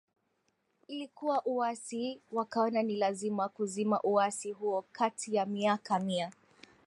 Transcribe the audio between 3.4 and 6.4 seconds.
kuzima uasi huo Kati ya miaka Mia